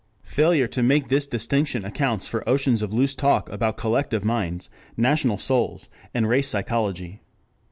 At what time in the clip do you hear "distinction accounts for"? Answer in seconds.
1.27-2.43